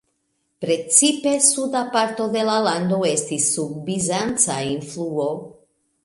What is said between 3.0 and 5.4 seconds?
estis sub bizanca influo.